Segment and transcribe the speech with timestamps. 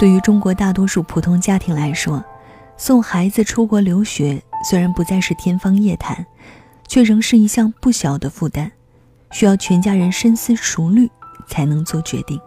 [0.00, 2.24] 对于中国大多数普通家庭来说，
[2.78, 6.24] 送孩子出国留学虽然不再是天方夜谭，
[6.88, 8.70] 却仍是一项不小的负担，
[9.30, 11.06] 需要全家人深思熟虑
[11.46, 12.40] 才能做决定。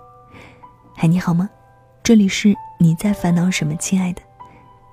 [0.96, 1.48] 嗨，你好吗？
[2.02, 4.22] 这里是你在烦恼什么，亲爱的？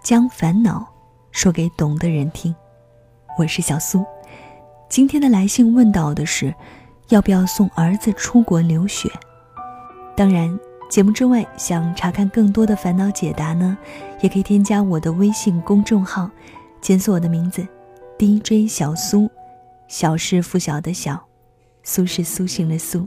[0.02, 0.86] 将烦恼
[1.32, 2.54] 说给懂的人听。
[3.38, 4.04] 我是小苏。
[4.86, 6.54] 今天的来信问到的是，
[7.08, 9.10] 要不要送儿子出国留学？
[10.14, 13.78] 当然，节目之外想查看更多的烦恼解答呢，
[14.20, 16.28] 也可以添加我的微信公众号，
[16.80, 17.64] 检索我的名字
[18.18, 19.30] ，DJ 小苏，
[19.86, 21.28] 小是拂晓的小，
[21.84, 23.06] 苏是苏醒的苏。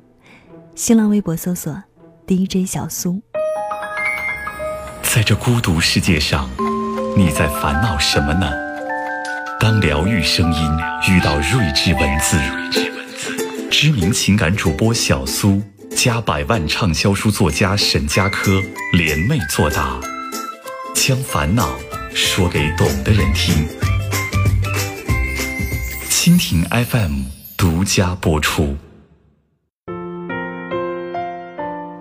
[0.76, 1.84] 新浪微博搜索
[2.26, 3.22] DJ 小苏。
[5.02, 6.50] 在这孤独世界上，
[7.18, 8.50] 你在烦恼什么呢？
[9.60, 10.72] 当疗愈声音
[11.10, 12.40] 遇到睿智文字，
[13.70, 15.62] 知名情感主播小苏
[15.96, 18.62] 加百万畅销书作家沈佳柯
[18.92, 20.00] 联袂作答，
[20.94, 21.78] 将烦恼
[22.14, 23.66] 说给懂的人听。
[26.10, 27.22] 蜻蜓 FM
[27.56, 28.76] 独家播出。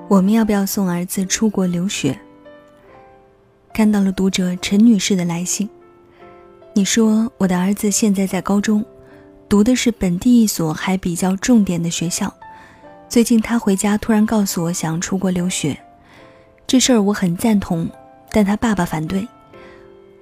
[0.09, 2.19] 我们要不要送儿子出国留学？
[3.73, 5.69] 看到了读者陈女士的来信，
[6.75, 8.85] 你说我的儿子现在在高中，
[9.49, 12.35] 读的是本地一所还比较重点的学校。
[13.13, 15.79] 最近他回家突然告诉我想出国留学，
[16.67, 17.87] 这事儿我很赞同，
[18.31, 19.29] 但他爸爸反对。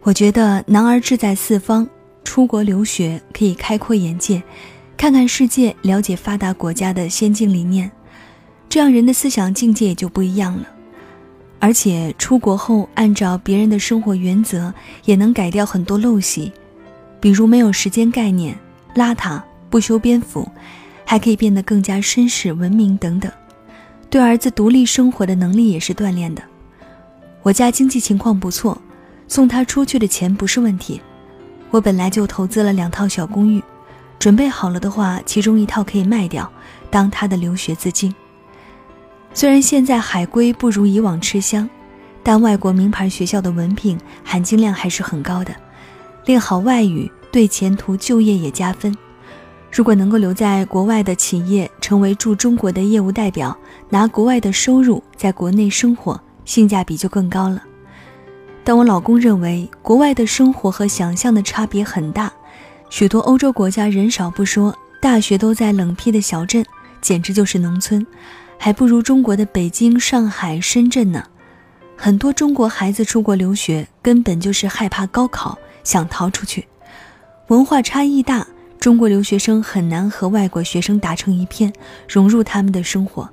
[0.02, 1.88] 我觉得男儿志在四方，
[2.24, 4.42] 出国留学可以开阔眼界，
[4.96, 7.88] 看看世界，了解发达国家的先进理念，
[8.68, 10.66] 这样人的思想境界也就不一样了。
[11.60, 16.50] 而且出国后，按照别人的生活原则，也能改掉很多陋习，
[17.20, 18.58] 比如没有时间概念、
[18.96, 20.50] 邋遢、不修边幅，
[21.10, 23.28] 还可以变得更加绅士、文明等等。
[24.08, 26.40] 对儿子独立生活的能力也是锻炼的。
[27.42, 28.80] 我家经济情况不错，
[29.26, 31.00] 送他出去的钱不是问题。
[31.72, 33.60] 我本来就投资了两套小公寓，
[34.20, 36.48] 准备好了的话，其中一套可以卖掉，
[36.92, 38.14] 当他的留学资金。
[39.34, 41.68] 虽然现在海归不如以往吃香，
[42.22, 45.52] 但外国名牌学校的文凭含金量还是很高的。
[46.24, 48.96] 练好外语对前途就业也加分。
[49.72, 53.56] 如果能够留在国外的企业，成为驻中国的业务代表，
[53.88, 57.62] 拿国外的收入在国内生活，性价比就更高了。
[58.64, 62.32] 但我老公认为，国外的生活和想象的差别很大。
[62.90, 66.64] 许多欧洲国家人少不说，大学都在冷僻的小镇，
[67.00, 68.04] 简直就是农村。
[68.58, 71.24] 还不如中国的北京、上海、深圳呢。
[71.96, 76.66] 很多中国孩子出国留学，根本就是害怕高考，想逃出去。
[77.46, 78.46] 文化差异大，
[78.80, 81.70] 中国留学生很难和外国学生打成一片，
[82.08, 83.28] 融入他们的生活。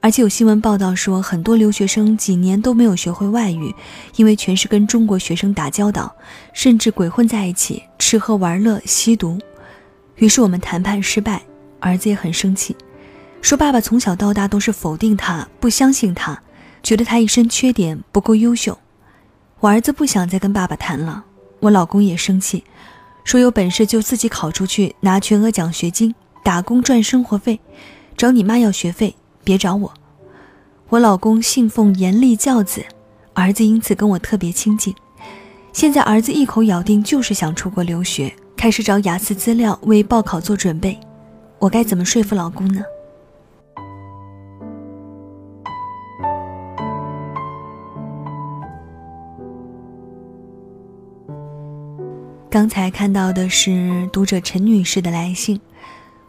[0.00, 3.72] 而且有新闻报道说，很多留学生几年都没有学会外语，
[4.16, 6.10] 因为全是跟中国学生打交道，
[6.54, 9.38] 甚至鬼混在一起，吃喝玩乐、吸毒。
[10.16, 11.42] 于是我们谈判失败，
[11.78, 12.74] 儿子也很生气。
[13.42, 16.42] 说爸爸从小到大都是否定他，不相信他，
[16.82, 18.78] 觉得他一身缺点，不够优秀。
[19.60, 21.24] 我儿子不想再跟爸爸谈了，
[21.60, 22.64] 我老公也生气，
[23.24, 27.60] 说有本事就自己考出去拿全额奖学金，打工赚生活费，
[28.16, 29.94] 找你妈要学费，别找我。
[30.88, 32.84] 我老公信奉严厉教子，
[33.32, 34.94] 儿子因此跟我特别亲近。
[35.72, 41.00] 现在儿子一口咬定就是想出国留学，开始找雅思资料为报考做准备，
[41.58, 42.82] 我该怎么说服老公呢？
[52.52, 55.58] 刚才看到的是读者陈女士的来信，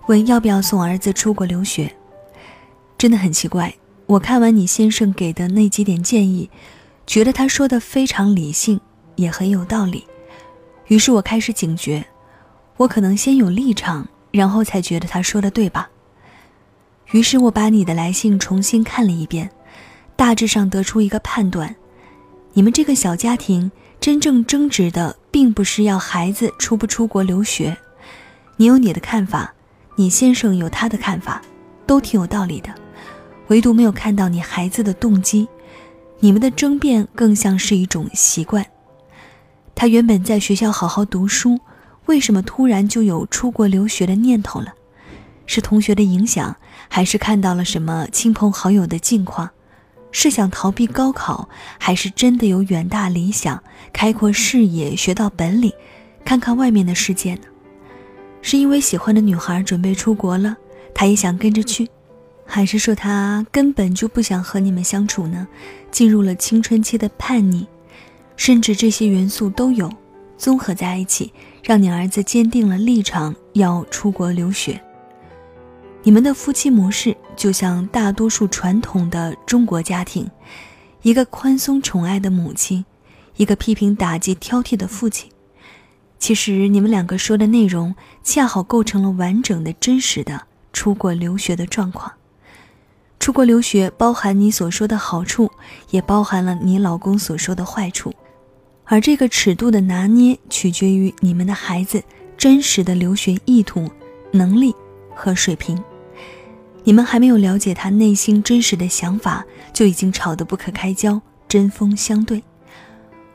[0.08, 1.94] 问要不要送儿子出国留学。
[2.98, 3.76] 真的很奇怪，
[4.06, 6.50] 我看完你先生给的那几点建议，
[7.06, 8.80] 觉得他说的非常理性，
[9.18, 10.06] 也很有道理。
[10.88, 12.06] 于是我开始警觉，
[12.78, 15.90] 我可能先有立场，然后才觉得他说的对吧？
[17.12, 19.50] 于是我把你的来信重新看了一遍，
[20.16, 21.76] 大致上得出一个判断：
[22.54, 23.70] 你们这个小家庭。
[24.00, 27.76] 真正争执的并不是要孩子出不出国留学，
[28.58, 29.52] 你有你的看法，
[29.96, 31.42] 你先生有他的看法，
[31.88, 32.70] 都挺有道理的，
[33.48, 35.48] 唯独没有看到你孩子的动机。
[36.20, 38.64] 你们的争辩更像是一种习惯。
[39.74, 41.60] 他原本在学校好好读书，
[42.06, 44.72] 为什么突然就有出国留学的念头了？
[45.48, 46.56] 是同学的影响，
[46.88, 49.50] 还是看到了什么亲朋好友的近况？
[50.14, 53.62] 是想逃避高考，还是真的有远大理想、
[53.92, 55.74] 开阔视野、学到本领，
[56.24, 57.42] 看看外面的世界呢？
[58.42, 60.56] 是因为喜欢的女孩准备出国了，
[60.94, 61.90] 他也想跟着去，
[62.46, 65.48] 还是说他根本就不想和你们相处呢？
[65.92, 67.66] 进入了青春期的叛逆，
[68.36, 69.92] 甚至这些元素都有，
[70.38, 71.34] 综合在一起，
[71.64, 74.80] 让你儿子坚定了立场要出国留学。
[76.04, 80.30] 你们的夫妻模式就像大多数传统的中国家庭，
[81.02, 82.86] 一个宽松宠爱的母亲，
[83.38, 85.30] 一个批评打击挑剔的父亲。
[86.20, 87.94] 其实你们两个说的内容，
[88.24, 92.12] 恰好构成了完整的真实的出国留学的状况。
[93.20, 95.52] 出国留学包含你所说的好处，
[95.90, 98.14] 也包含了你老公所说的坏处，
[98.86, 102.04] 而这个尺度的拿捏取决于你们的孩子
[102.38, 103.90] 真实的留学意图、
[104.32, 104.74] 能力
[105.16, 105.82] 和水平。
[106.84, 112.44] 你们还没有了解他内心真实的想法，就已经吵得不可开交、针锋相对。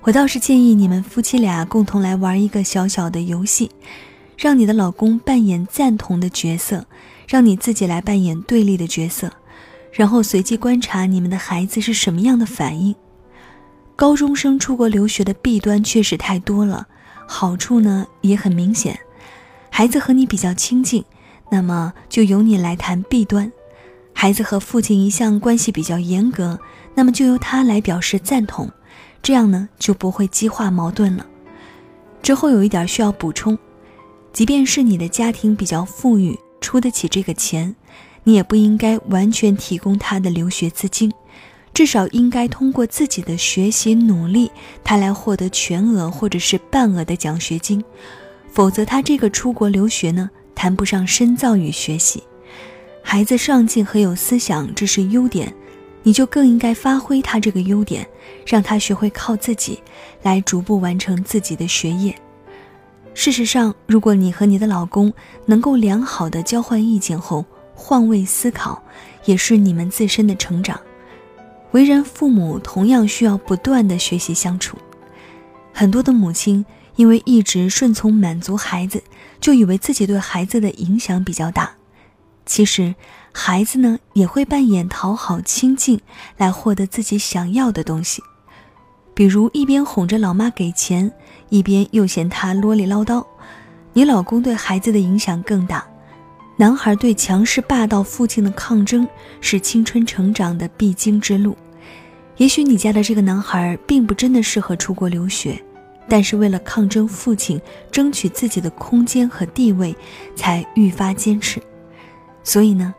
[0.03, 3.71] 我倒是建议你们夫妻俩共同来玩一个小小的游戏，
[4.37, 6.87] 让你的老公扮演赞同的角色，
[7.27, 9.33] 让你自己来扮演对立的角色。
[9.91, 12.95] 然后随机观察你们的孩子是什么样的反应。
[13.97, 16.87] 高中生出国留学的弊端确实太多了，
[17.27, 18.99] 好处呢也很明显。
[19.71, 21.05] 孩子和你比较亲近，
[21.50, 23.50] 那么就由你来谈弊端；
[24.12, 26.59] 孩子和父亲一向关系比较严格，
[26.95, 28.71] 那么就由他来表示赞同。
[29.23, 31.27] 这样呢就不会激化矛盾了。
[32.23, 33.59] 之后有一点需要补充，
[34.33, 37.75] 即便是你的家庭比较富裕，出得起这个钱。
[38.25, 41.11] 你也不应该完全提供他的留学资金，
[41.73, 44.50] 至少应该通过自己的学习努力，
[44.85, 47.83] 他来获得全额或者是半额的奖学金。
[48.53, 50.29] 否则，他这个出国留学呢，
[50.59, 52.21] 谈不上深造与学习。
[53.01, 55.55] 孩子上进和有思想，这是优点，
[56.03, 58.05] 你就更应该发挥他这个优点，
[58.45, 59.81] 让他学会靠自己，
[60.21, 62.13] 来逐步完成自己的学业。
[63.15, 65.13] 事实上，如果你和你的老公
[65.47, 68.83] 能够良好的交换意见后，换位思考，
[69.27, 70.81] 也是你们自身的成长。
[71.71, 74.77] 为人父母同样需要不断的学习相处。
[75.73, 76.67] 很多的母亲
[76.99, 79.00] 因为一直顺从满足孩子，
[79.41, 81.71] 就以为自己对孩子的影响比较大。
[82.45, 82.93] 其实，
[83.33, 86.00] 孩子呢也会扮演讨好、亲近
[86.37, 88.21] 来获得自己想要的东西。
[89.15, 91.12] 比如一边哄着老妈给钱，
[91.50, 93.25] 一边又嫌她啰里唠叨，
[93.93, 95.87] 你老公对孩子的影响更大。
[96.56, 99.06] 男孩对强势霸道父亲的抗争
[99.41, 101.56] 是青春成长的必经之路。
[102.39, 105.62] 也许你家的这个男孩并不真的适合出国留学，
[106.09, 107.61] 但是为了抗争父亲，
[107.93, 109.95] 争取自己的空间和地位，
[110.35, 111.63] 才愈发坚持。
[112.43, 112.95] 所以呢，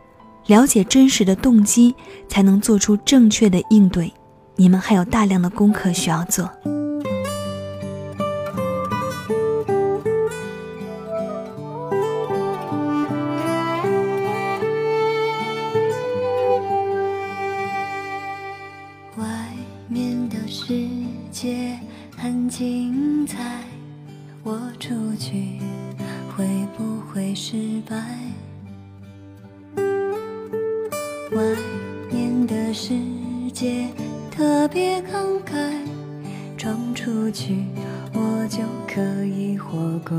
[0.46, 1.94] 了解真实的动机，
[2.28, 4.12] 才能做出正确的应对。
[4.56, 6.48] 你们还有大量的功课需要做。
[31.32, 31.42] 外
[32.10, 32.92] 面的世
[33.52, 33.86] 界
[34.32, 35.54] 特别慷慨，
[36.58, 37.64] 闯出去
[38.12, 38.58] 我就
[38.92, 40.16] 可以活过。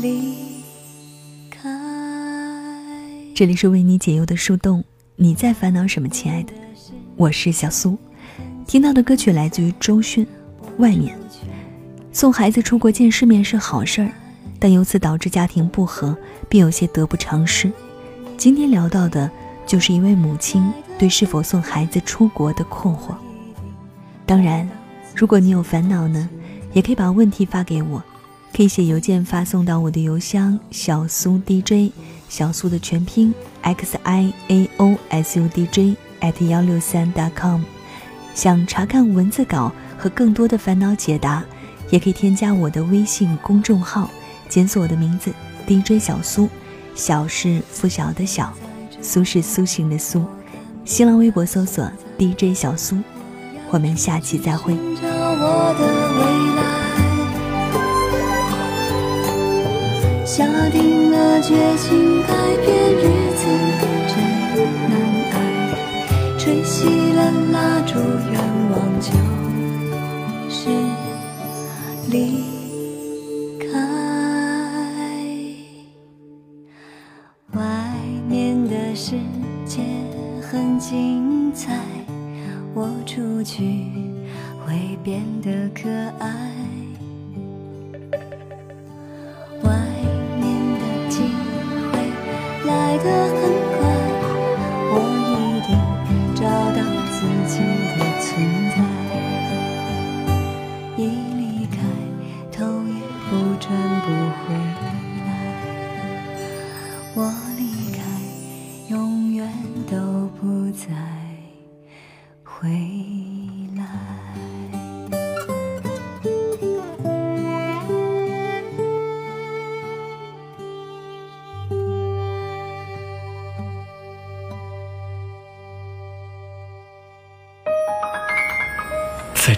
[0.00, 0.62] 离
[1.50, 1.68] 开。
[3.34, 4.84] 这里是为你解忧的树洞，
[5.16, 6.52] 你在烦恼什么，亲爱的？
[7.16, 7.96] 我是小苏。
[8.66, 10.24] 听到的歌曲来自于周迅，
[10.78, 11.16] 《外面》。
[12.12, 14.10] 送孩子出国见世面是好事儿，
[14.58, 16.16] 但由此导致家庭不和，
[16.48, 17.70] 并有些得不偿失。
[18.36, 19.30] 今天聊到的
[19.66, 23.14] 就是一位母亲对是否送孩子出国的困惑。
[24.26, 24.68] 当然，
[25.14, 26.28] 如果你有烦恼呢，
[26.72, 28.02] 也可以把问题发给我。
[28.58, 31.92] 可以写邮件发送到我的邮箱小苏 DJ
[32.28, 37.60] 小苏的全拼 x i a o s u d j at 幺六三 .com，
[38.34, 41.44] 想查看文字稿和更多的烦恼解答，
[41.90, 44.10] 也可以添加我的微信公众号，
[44.48, 45.32] 检索我的名字
[45.64, 46.48] DJ 小苏，
[46.96, 48.52] 小是拂晓的小，
[49.00, 50.24] 苏是苏醒的苏。
[50.84, 51.88] 新浪微博搜索
[52.18, 52.96] DJ 小苏，
[53.70, 54.76] 我们下期再会。
[60.28, 63.46] 下定了决心改变日子
[64.08, 64.14] 真
[64.90, 64.92] 难
[65.32, 65.34] 挨，
[66.38, 67.98] 吹熄了蜡烛，
[68.30, 68.38] 愿
[68.70, 69.10] 望就
[70.50, 70.68] 是
[72.10, 72.57] 离。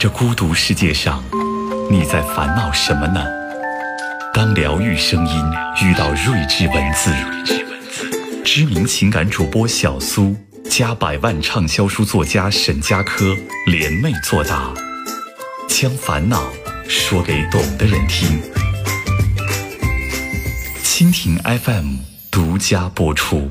[0.00, 1.22] 这孤独世界上，
[1.90, 3.22] 你在烦恼什么呢？
[4.32, 5.44] 当疗愈声音
[5.82, 7.12] 遇到睿智文字，
[8.42, 10.34] 知名情感主播小苏
[10.70, 14.72] 加百万畅销书作家沈佳柯联袂作答，
[15.68, 16.50] 将烦恼
[16.88, 18.40] 说给懂的人听。
[20.82, 21.96] 蜻蜓 FM
[22.30, 23.50] 独家播出。